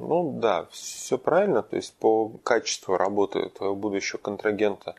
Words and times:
Ну 0.00 0.32
да, 0.40 0.66
все 0.70 1.18
правильно. 1.18 1.62
То 1.62 1.76
есть 1.76 1.94
по 1.94 2.28
качеству 2.42 2.96
работы 2.96 3.50
твоего 3.50 3.76
будущего 3.76 4.18
контрагента 4.18 4.94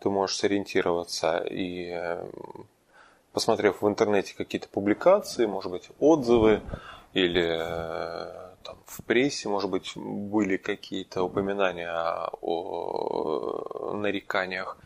ты 0.00 0.08
можешь 0.08 0.36
сориентироваться 0.36 1.38
и 1.38 1.90
э, 1.92 2.24
посмотрев 3.32 3.82
в 3.82 3.88
интернете 3.88 4.34
какие-то 4.34 4.68
публикации, 4.68 5.44
может 5.44 5.70
быть, 5.70 5.90
отзывы 6.00 6.62
или 7.12 7.46
э, 7.46 8.45
там, 8.66 8.76
в 8.86 9.02
прессе, 9.04 9.48
может 9.48 9.70
быть, 9.70 9.92
были 9.96 10.56
какие-то 10.56 11.22
упоминания 11.22 12.28
о 12.42 13.92
нареканиях, 13.94 14.76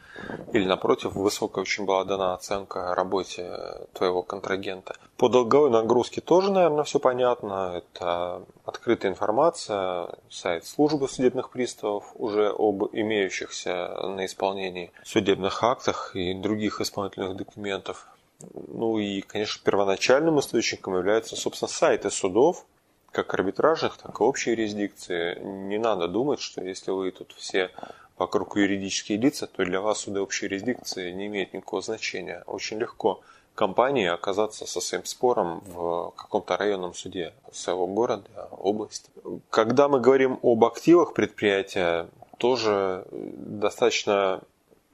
или 0.53 0.67
напротив, 0.67 1.15
высокая 1.15 1.63
очень 1.63 1.87
была 1.87 2.05
дана 2.05 2.35
оценка 2.35 2.95
работе 2.95 3.57
твоего 3.95 4.23
контрагента. 4.23 4.95
По 5.17 5.29
долговой 5.29 5.71
нагрузке 5.71 6.21
тоже, 6.21 6.53
наверное, 6.53 6.85
все 6.85 6.99
понятно. 6.99 7.83
Это 7.83 8.43
открытая 8.65 9.13
информация, 9.13 10.09
сайт 10.29 10.67
службы 10.67 11.09
судебных 11.09 11.51
приставов 11.51 12.13
уже 12.17 12.51
об 12.51 12.89
имеющихся 12.93 13.95
на 14.03 14.27
исполнении 14.27 14.93
судебных 15.05 15.63
актах 15.63 16.15
и 16.15 16.35
других 16.35 16.81
исполнительных 16.81 17.37
документов. 17.37 18.07
Ну 18.55 18.99
и, 18.99 19.21
конечно, 19.21 19.63
первоначальным 19.65 20.39
источником 20.41 20.97
являются, 20.97 21.37
собственно, 21.37 21.69
сайты 21.69 22.11
судов, 22.11 22.67
как 23.13 23.35
арбитражных, 23.35 23.97
так 23.97 24.21
и 24.21 24.23
общей 24.23 24.51
юрисдикции. 24.51 25.41
Не 25.41 25.79
надо 25.79 26.09
думать, 26.09 26.41
что 26.41 26.63
если 26.63 26.91
вы 26.91 27.11
тут 27.11 27.33
все 27.37 27.71
вокруг 28.19 28.57
юридические 28.57 29.19
лица, 29.19 29.47
то 29.47 29.65
для 29.65 29.81
вас 29.81 30.01
суды 30.01 30.21
общей 30.21 30.47
юрисдикции 30.47 31.11
не 31.11 31.27
имеет 31.27 31.55
никакого 31.55 31.83
значения. 31.83 32.43
Очень 32.47 32.79
легко 32.79 33.21
компании 33.55 34.07
оказаться 34.07 34.67
со 34.67 34.81
своим 34.81 35.05
спором 35.05 35.63
в 35.67 36.13
каком-то 36.17 36.57
районном 36.57 36.95
суде 36.95 37.33
своего 37.53 37.87
города, 37.87 38.49
области. 38.53 39.11
Когда 39.51 39.89
мы 39.89 40.01
говорим 40.01 40.39
об 40.43 40.65
активах 40.65 41.13
предприятия, 41.15 42.09
тоже 42.39 43.05
достаточно 43.11 44.41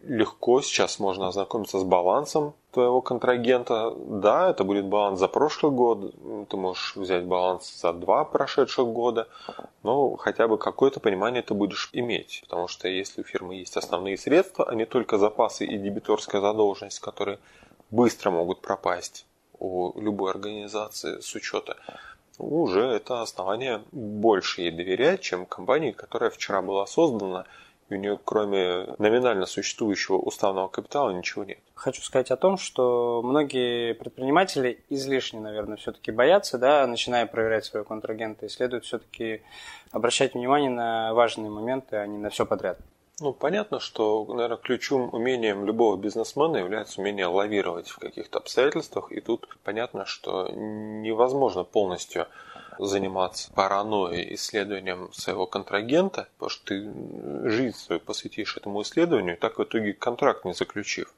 легко 0.02 0.62
сейчас 0.62 0.98
можно 0.98 1.28
ознакомиться 1.28 1.78
с 1.78 1.84
балансом 1.84 2.54
твоего 2.76 3.00
контрагента. 3.00 3.90
Да, 3.96 4.50
это 4.50 4.62
будет 4.62 4.84
баланс 4.84 5.18
за 5.18 5.28
прошлый 5.28 5.72
год, 5.72 6.14
ты 6.50 6.56
можешь 6.58 6.94
взять 6.94 7.24
баланс 7.24 7.80
за 7.80 7.94
два 7.94 8.24
прошедших 8.24 8.86
года, 8.86 9.28
но 9.82 10.16
хотя 10.16 10.46
бы 10.46 10.58
какое-то 10.58 11.00
понимание 11.00 11.40
ты 11.40 11.54
будешь 11.54 11.88
иметь. 11.94 12.42
Потому 12.42 12.68
что 12.68 12.86
если 12.86 13.22
у 13.22 13.24
фирмы 13.24 13.54
есть 13.54 13.78
основные 13.78 14.18
средства, 14.18 14.68
а 14.68 14.74
не 14.74 14.84
только 14.84 15.16
запасы 15.16 15.64
и 15.64 15.78
дебиторская 15.78 16.42
задолженность, 16.42 17.00
которые 17.00 17.38
быстро 17.90 18.30
могут 18.30 18.60
пропасть 18.60 19.24
у 19.58 19.98
любой 19.98 20.32
организации 20.32 21.20
с 21.20 21.34
учета, 21.34 21.78
уже 22.38 22.82
это 22.82 23.22
основание 23.22 23.80
больше 23.90 24.60
ей 24.60 24.70
доверять, 24.70 25.22
чем 25.22 25.46
компании, 25.46 25.92
которая 25.92 26.28
вчера 26.28 26.60
была 26.60 26.86
создана– 26.86 27.46
и 27.88 27.94
у 27.94 27.98
нее 27.98 28.18
кроме 28.24 28.86
номинально 28.98 29.46
существующего 29.46 30.16
уставного 30.16 30.68
капитала 30.68 31.10
ничего 31.10 31.44
нет. 31.44 31.58
Хочу 31.74 32.02
сказать 32.02 32.30
о 32.30 32.36
том, 32.36 32.58
что 32.58 33.22
многие 33.24 33.94
предприниматели 33.94 34.80
излишне, 34.88 35.40
наверное, 35.40 35.76
все-таки 35.76 36.10
боятся, 36.10 36.58
да, 36.58 36.86
начиная 36.86 37.26
проверять 37.26 37.64
своего 37.64 37.86
контрагента, 37.86 38.46
и 38.46 38.48
следует 38.48 38.84
все-таки 38.84 39.42
обращать 39.92 40.34
внимание 40.34 40.70
на 40.70 41.14
важные 41.14 41.50
моменты, 41.50 41.96
а 41.96 42.06
не 42.06 42.18
на 42.18 42.30
все 42.30 42.44
подряд. 42.44 42.78
Ну, 43.18 43.32
понятно, 43.32 43.80
что, 43.80 44.26
наверное, 44.28 44.58
ключевым 44.58 45.14
умением 45.14 45.64
любого 45.64 45.96
бизнесмена 45.96 46.58
является 46.58 47.00
умение 47.00 47.26
лавировать 47.26 47.88
в 47.88 47.98
каких-то 47.98 48.38
обстоятельствах, 48.38 49.10
и 49.10 49.20
тут 49.20 49.48
понятно, 49.64 50.04
что 50.04 50.48
невозможно 50.50 51.64
полностью 51.64 52.26
заниматься 52.78 53.52
паранойей, 53.52 54.34
исследованием 54.34 55.12
своего 55.12 55.46
контрагента, 55.46 56.28
потому 56.34 56.50
что 56.50 56.64
ты 56.66 57.48
жизнь 57.48 57.76
свою 57.76 58.00
посвятишь 58.00 58.56
этому 58.56 58.82
исследованию, 58.82 59.36
так 59.36 59.58
в 59.58 59.62
итоге 59.62 59.92
контракт 59.92 60.44
не 60.44 60.54
заключив. 60.54 61.14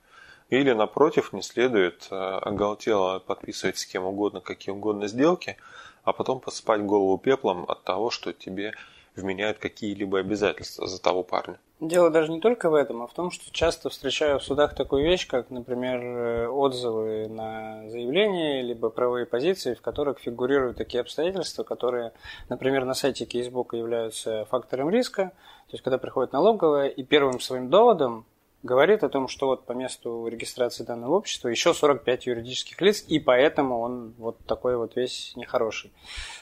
Или, 0.51 0.73
напротив, 0.73 1.33
не 1.33 1.43
следует 1.43 2.09
э, 2.11 2.15
оголтело 2.15 3.19
подписывать 3.19 3.79
с 3.79 3.85
кем 3.85 4.05
угодно, 4.05 4.41
какие 4.41 4.75
угодно 4.75 5.07
сделки, 5.07 5.59
а 6.05 6.13
потом 6.13 6.41
посыпать 6.41 6.81
голову 6.81 7.19
пеплом 7.19 7.67
от 7.69 7.85
того, 7.85 8.11
что 8.11 8.33
тебе 8.33 8.73
вменяют 9.19 9.59
какие-либо 9.59 10.19
обязательства 10.19 10.87
за 10.87 11.01
того 11.01 11.23
парня. 11.23 11.59
Дело 11.81 12.11
даже 12.11 12.33
не 12.33 12.41
только 12.41 12.71
в 12.71 12.75
этом, 12.75 13.03
а 13.03 13.07
в 13.07 13.15
том, 13.15 13.31
что 13.31 13.53
часто 13.53 13.89
встречаю 13.89 14.41
в 14.41 14.43
судах 14.43 14.75
такую 14.75 15.05
вещь, 15.05 15.29
как, 15.29 15.51
например, 15.51 16.01
э, 16.03 16.49
отзывы 16.49 17.29
на 17.29 17.89
заявление, 17.89 18.63
либо 18.63 18.91
правовые 18.91 19.27
позиции, 19.27 19.75
в 19.75 19.81
которых 19.81 20.19
фигурируют 20.19 20.77
такие 20.77 21.01
обстоятельства, 21.01 21.63
которые, 21.63 22.13
например, 22.49 22.85
на 22.85 22.95
сайте 22.95 23.27
Кейсбука 23.27 23.77
являются 23.77 24.45
фактором 24.47 24.91
риска. 24.91 25.33
То 25.69 25.75
есть, 25.75 25.85
когда 25.85 25.99
приходит 25.99 26.33
налоговая, 26.33 26.89
и 26.89 27.05
первым 27.05 27.39
своим 27.39 27.71
доводом 27.71 28.27
говорит 28.63 29.05
о 29.05 29.09
том, 29.09 29.29
что 29.29 29.47
вот 29.47 29.67
по 29.67 29.73
месту 29.73 30.27
регистрации 30.27 30.85
данного 30.85 31.17
общества 31.17 31.49
еще 31.49 31.75
45 31.75 32.27
юридических 32.27 32.81
лиц, 32.81 33.05
и 33.07 33.19
поэтому 33.21 33.81
он 33.81 34.15
вот 34.19 34.39
такой 34.47 34.77
вот 34.77 34.97
весь 34.97 35.33
нехороший. 35.37 35.93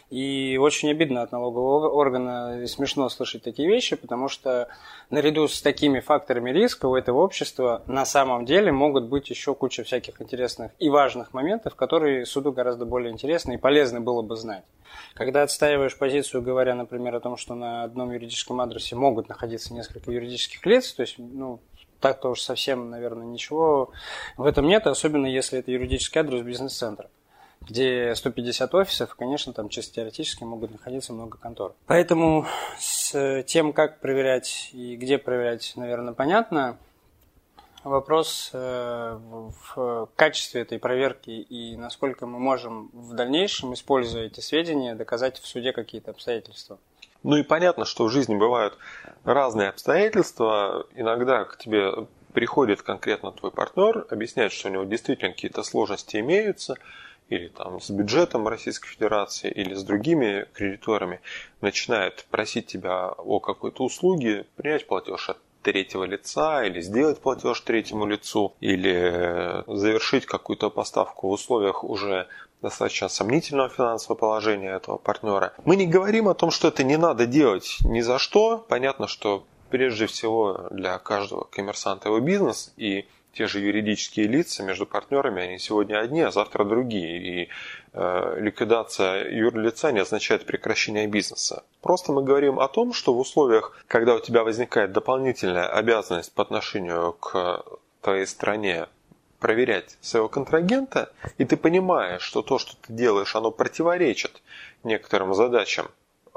И 0.08 0.56
очень 0.60 0.90
обидно 0.90 1.22
от 1.22 1.32
налогового 1.32 1.90
органа 1.90 2.62
и 2.62 2.66
смешно 2.66 3.08
слышать 3.08 3.42
такие 3.42 3.68
вещи, 3.68 3.96
потому 3.96 4.28
что 4.28 4.68
наряду 5.10 5.48
с 5.48 5.60
такими 5.60 6.00
факторами 6.00 6.50
риска 6.50 6.86
у 6.86 6.94
этого 6.94 7.18
общества 7.18 7.82
на 7.86 8.06
самом 8.06 8.44
деле 8.44 8.72
могут 8.72 9.04
быть 9.04 9.28
еще 9.28 9.54
куча 9.54 9.84
всяких 9.84 10.22
интересных 10.22 10.72
и 10.78 10.88
важных 10.88 11.34
моментов, 11.34 11.74
которые 11.74 12.24
суду 12.24 12.52
гораздо 12.52 12.86
более 12.86 13.12
интересны 13.12 13.54
и 13.54 13.58
полезны 13.58 14.00
было 14.00 14.22
бы 14.22 14.36
знать. 14.36 14.64
Когда 15.14 15.42
отстаиваешь 15.42 15.98
позицию, 15.98 16.42
говоря, 16.42 16.74
например, 16.74 17.14
о 17.16 17.20
том, 17.20 17.36
что 17.36 17.54
на 17.54 17.82
одном 17.82 18.12
юридическом 18.12 18.60
адресе 18.60 18.96
могут 18.96 19.28
находиться 19.28 19.74
несколько 19.74 20.10
юридических 20.10 20.64
лиц, 20.64 20.92
то 20.92 21.02
есть, 21.02 21.16
ну, 21.18 21.60
так-то 22.00 22.30
уж 22.30 22.40
совсем, 22.40 22.90
наверное, 22.90 23.26
ничего 23.26 23.90
в 24.36 24.44
этом 24.44 24.66
нет, 24.66 24.86
особенно 24.86 25.26
если 25.26 25.58
это 25.58 25.70
юридический 25.70 26.20
адрес 26.20 26.42
бизнес-центра 26.42 27.08
где 27.62 28.14
150 28.14 28.74
офисов, 28.74 29.14
конечно, 29.16 29.52
там 29.52 29.68
чисто 29.68 29.96
теоретически 29.96 30.44
могут 30.44 30.70
находиться 30.72 31.12
много 31.12 31.36
контор. 31.36 31.74
Поэтому 31.86 32.46
с 32.78 33.42
тем, 33.46 33.72
как 33.72 34.00
проверять 34.00 34.70
и 34.72 34.96
где 34.96 35.18
проверять, 35.18 35.72
наверное, 35.76 36.14
понятно. 36.14 36.76
Вопрос 37.82 38.50
э, 38.52 39.18
в 39.74 40.08
качестве 40.16 40.62
этой 40.62 40.80
проверки 40.80 41.30
и 41.30 41.76
насколько 41.76 42.26
мы 42.26 42.40
можем 42.40 42.90
в 42.92 43.14
дальнейшем, 43.14 43.74
используя 43.74 44.24
эти 44.24 44.40
сведения, 44.40 44.96
доказать 44.96 45.38
в 45.38 45.46
суде 45.46 45.72
какие-то 45.72 46.10
обстоятельства. 46.10 46.78
Ну 47.26 47.36
и 47.38 47.42
понятно, 47.42 47.84
что 47.84 48.04
в 48.04 48.10
жизни 48.10 48.36
бывают 48.36 48.78
разные 49.24 49.70
обстоятельства. 49.70 50.86
Иногда 50.94 51.42
к 51.44 51.58
тебе 51.58 52.06
приходит 52.32 52.82
конкретно 52.82 53.32
твой 53.32 53.50
партнер, 53.50 54.06
объясняет, 54.10 54.52
что 54.52 54.68
у 54.68 54.70
него 54.70 54.84
действительно 54.84 55.32
какие-то 55.32 55.64
сложности 55.64 56.18
имеются, 56.18 56.76
или 57.28 57.48
там 57.48 57.80
с 57.80 57.90
бюджетом 57.90 58.46
Российской 58.46 58.90
Федерации, 58.90 59.50
или 59.50 59.74
с 59.74 59.82
другими 59.82 60.46
кредиторами, 60.54 61.20
начинает 61.60 62.24
просить 62.30 62.68
тебя 62.68 63.08
о 63.08 63.40
какой-то 63.40 63.82
услуге, 63.82 64.46
принять 64.54 64.86
платеж 64.86 65.30
от 65.30 65.38
третьего 65.62 66.04
лица, 66.04 66.62
или 66.62 66.80
сделать 66.80 67.18
платеж 67.18 67.60
третьему 67.62 68.06
лицу, 68.06 68.54
или 68.60 69.64
завершить 69.66 70.26
какую-то 70.26 70.70
поставку 70.70 71.26
в 71.26 71.32
условиях 71.32 71.82
уже 71.82 72.28
достаточно 72.66 73.08
сомнительного 73.08 73.68
финансового 73.68 74.18
положения 74.18 74.70
этого 74.76 74.98
партнера. 74.98 75.52
Мы 75.64 75.76
не 75.76 75.86
говорим 75.86 76.28
о 76.28 76.34
том, 76.34 76.50
что 76.50 76.68
это 76.68 76.82
не 76.84 76.96
надо 76.96 77.26
делать 77.26 77.78
ни 77.84 78.00
за 78.00 78.18
что. 78.18 78.58
Понятно, 78.68 79.06
что 79.06 79.44
прежде 79.70 80.06
всего 80.06 80.68
для 80.70 80.98
каждого 80.98 81.44
коммерсанта 81.44 82.08
его 82.08 82.20
бизнес 82.20 82.72
и 82.76 83.06
те 83.36 83.46
же 83.46 83.60
юридические 83.60 84.26
лица 84.26 84.62
между 84.62 84.86
партнерами, 84.86 85.42
они 85.42 85.58
сегодня 85.58 85.98
одни, 85.98 86.22
а 86.22 86.30
завтра 86.30 86.64
другие. 86.64 87.42
И 87.42 87.48
э, 87.92 88.40
ликвидация 88.40 89.30
юрлица 89.30 89.92
не 89.92 90.00
означает 90.00 90.46
прекращение 90.46 91.06
бизнеса. 91.06 91.62
Просто 91.82 92.12
мы 92.12 92.22
говорим 92.22 92.58
о 92.58 92.68
том, 92.68 92.92
что 92.92 93.12
в 93.12 93.18
условиях, 93.18 93.78
когда 93.88 94.14
у 94.14 94.20
тебя 94.20 94.42
возникает 94.42 94.92
дополнительная 94.92 95.68
обязанность 95.68 96.32
по 96.32 96.42
отношению 96.42 97.12
к 97.12 97.62
твоей 98.00 98.26
стране 98.26 98.86
проверять 99.38 99.96
своего 100.00 100.28
контрагента, 100.28 101.12
и 101.38 101.44
ты 101.44 101.56
понимаешь, 101.56 102.22
что 102.22 102.42
то, 102.42 102.58
что 102.58 102.74
ты 102.76 102.92
делаешь, 102.92 103.34
оно 103.36 103.50
противоречит 103.50 104.42
некоторым 104.84 105.34
задачам, 105.34 105.90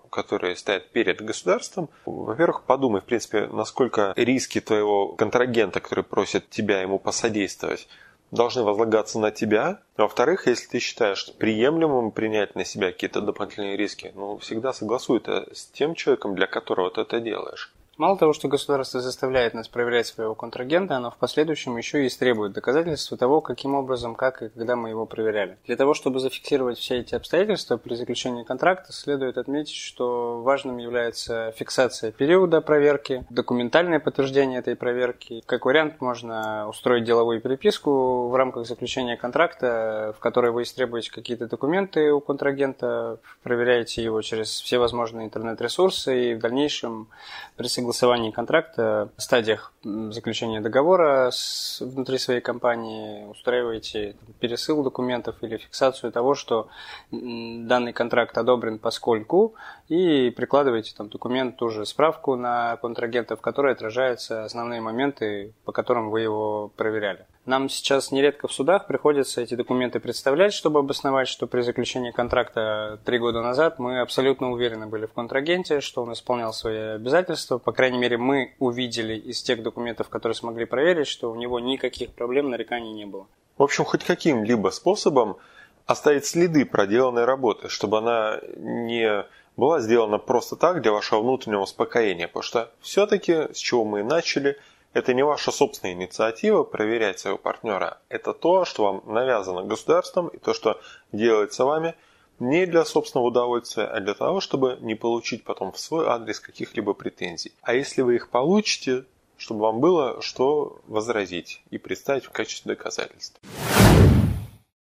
которые 0.10 0.56
стоят 0.56 0.90
перед 0.90 1.22
государством, 1.22 1.90
во-первых, 2.06 2.64
подумай, 2.64 3.02
в 3.02 3.06
принципе, 3.06 3.48
насколько 3.48 4.14
риски 4.16 4.60
твоего 4.60 5.10
контрагента, 5.10 5.80
который 5.80 6.04
просит 6.04 6.50
тебя 6.50 6.82
ему 6.82 7.00
посодействовать, 7.00 7.88
должны 8.32 8.64
возлагаться 8.64 9.20
на 9.20 9.32
тебя. 9.32 9.82
Во-вторых, 9.98 10.48
если 10.48 10.68
ты 10.68 10.80
считаешь 10.80 11.32
приемлемым 11.38 12.12
принять 12.12 12.56
на 12.56 12.66
себя 12.66 12.92
какие-то 12.92 13.22
дополнительные 13.22 13.78
риски, 13.78 14.12
ну, 14.16 14.38
всегда 14.38 14.74
согласуй 14.74 15.18
это 15.18 15.48
с 15.54 15.66
тем 15.68 15.96
человеком, 15.96 16.36
для 16.36 16.48
которого 16.48 16.92
ты 16.92 17.02
это 17.02 17.20
делаешь. 17.20 17.74
Мало 18.00 18.18
того, 18.18 18.32
что 18.32 18.48
государство 18.48 19.02
заставляет 19.02 19.54
нас 19.54 19.68
проверять 19.68 20.08
своего 20.08 20.34
контрагента, 20.34 20.96
оно 20.96 21.12
в 21.12 21.18
последующем 21.18 21.76
еще 21.76 22.06
и 22.06 22.10
требует 22.10 22.54
доказательства 22.54 23.18
того, 23.18 23.42
каким 23.42 23.76
образом, 23.76 24.16
как 24.16 24.42
и 24.42 24.48
когда 24.48 24.78
мы 24.78 24.88
его 24.88 25.06
проверяли. 25.06 25.58
Для 25.66 25.76
того, 25.76 25.94
чтобы 25.94 26.22
зафиксировать 26.22 26.78
все 26.78 27.00
эти 27.00 27.14
обстоятельства 27.14 27.76
при 27.76 27.96
заключении 27.96 28.44
контракта, 28.44 28.94
следует 28.94 29.38
отметить, 29.38 29.76
что 29.76 30.42
важным 30.42 30.78
является 30.78 31.52
фиксация 31.58 32.14
периода 32.14 32.62
проверки, 32.62 33.26
документальное 33.30 34.00
подтверждение 34.00 34.60
этой 34.60 34.78
проверки. 34.78 35.44
Как 35.46 35.66
вариант, 35.66 36.00
можно 36.00 36.70
устроить 36.70 37.04
деловую 37.04 37.42
переписку 37.42 38.30
в 38.30 38.36
рамках 38.36 38.66
заключения 38.66 39.18
контракта, 39.18 40.16
в 40.18 40.22
которой 40.22 40.54
вы 40.54 40.64
истребуете 40.64 41.12
какие-то 41.12 41.48
документы 41.48 42.14
у 42.14 42.22
контрагента, 42.22 43.20
проверяете 43.44 44.02
его 44.02 44.22
через 44.22 44.62
все 44.62 44.78
возможные 44.78 45.26
интернет-ресурсы 45.26 46.32
и 46.32 46.36
в 46.36 46.40
дальнейшем 46.40 47.10
при 47.58 47.68
согласовании 47.90 48.32
контракта, 48.32 49.10
в 49.18 49.22
стадиях 49.22 49.74
заключения 49.84 50.62
договора 50.62 51.32
с, 51.32 51.82
внутри 51.82 52.18
своей 52.18 52.42
компании 52.42 53.26
устраиваете 53.26 54.16
пересыл 54.40 54.84
документов 54.84 55.36
или 55.42 55.58
фиксацию 55.58 56.12
того, 56.12 56.36
что 56.36 56.68
данный 57.12 57.94
контракт 57.94 58.38
одобрен 58.38 58.78
поскольку, 58.78 59.56
и 59.88 60.30
прикладываете 60.30 60.94
там 60.96 61.10
документ, 61.10 61.58
ту 61.58 61.70
же 61.70 61.86
справку 61.86 62.36
на 62.36 62.78
контрагента, 62.78 63.36
в 63.36 63.42
которой 63.42 63.74
отражаются 63.74 64.44
основные 64.44 64.82
моменты, 64.82 65.54
по 65.66 65.72
которым 65.72 66.12
вы 66.12 66.22
его 66.22 66.72
проверяли. 66.76 67.26
Нам 67.46 67.68
сейчас 67.68 68.12
нередко 68.12 68.48
в 68.48 68.54
судах 68.54 68.86
приходится 68.86 69.42
эти 69.42 69.56
документы 69.56 70.00
представлять, 70.00 70.54
чтобы 70.54 70.82
обосновать, 70.82 71.28
что 71.28 71.48
при 71.48 71.62
заключении 71.62 72.12
контракта 72.12 73.00
три 73.06 73.18
года 73.18 73.42
назад 73.42 73.80
мы 73.80 74.02
абсолютно 74.02 74.52
уверены 74.52 74.86
были 74.86 75.08
в 75.08 75.14
контрагенте, 75.14 75.80
что 75.82 76.04
он 76.04 76.14
исполнял 76.14 76.54
свои 76.54 76.78
обязательства. 76.78 77.58
По 77.58 77.72
крайней 77.80 77.98
мере, 77.98 78.18
мы 78.18 78.56
увидели 78.60 79.14
из 79.18 79.42
тех 79.42 79.64
документов, 79.64 80.10
которые 80.10 80.36
смогли 80.36 80.66
проверить, 80.66 81.08
что 81.08 81.32
у 81.32 81.36
него 81.36 81.62
никаких 81.62 82.12
проблем, 82.12 82.50
нареканий 82.50 82.92
не 82.92 83.06
было. 83.06 83.26
В 83.58 83.64
общем, 83.64 83.86
хоть 83.86 84.04
каким-либо 84.04 84.68
способом 84.68 85.38
оставить 85.86 86.26
следы 86.26 86.66
проделанной 86.66 87.24
работы, 87.24 87.70
чтобы 87.70 88.00
она 88.00 88.42
не 88.58 89.26
была 89.56 89.80
сделана 89.80 90.18
просто 90.18 90.58
так 90.58 90.82
для 90.82 90.92
вашего 90.92 91.22
внутреннего 91.22 91.62
успокоения. 91.62 92.28
Потому 92.28 92.44
что 92.44 92.72
все-таки, 92.82 93.54
с 93.54 93.58
чего 93.58 93.86
мы 93.86 94.02
и 94.02 94.04
начали– 94.04 94.58
это 94.94 95.14
не 95.14 95.24
ваша 95.24 95.52
собственная 95.52 95.94
инициатива 95.94 96.64
проверять 96.64 97.20
своего 97.20 97.38
партнера. 97.38 98.00
Это 98.10 98.34
то, 98.34 98.66
что 98.66 98.84
вам 98.84 99.04
навязано 99.06 99.64
государством 99.64 100.28
и 100.30 100.38
то, 100.38 100.54
что 100.54 100.82
делается 101.12 101.64
вами 101.64 101.96
не 102.40 102.66
для 102.66 102.86
собственного 102.86 103.28
удовольствия, 103.28 103.86
а 103.86 104.00
для 104.00 104.14
того, 104.14 104.40
чтобы 104.40 104.78
не 104.82 104.96
получить 104.96 105.44
потом 105.44 105.72
в 105.72 105.80
свой 105.80 106.08
адрес 106.08 106.40
каких-либо 106.40 106.94
претензий. 106.94 107.52
А 107.62 107.74
если 107.74 108.02
вы 108.02 108.16
их 108.16 108.30
получите, 108.30 109.06
чтобы 109.38 109.62
вам 109.62 109.80
было 109.80 110.22
что 110.22 110.80
возразить 110.88 111.62
и 111.70 111.78
представить 111.78 112.26
в 112.26 112.32
качестве 112.32 112.76
доказательств. 112.76 113.40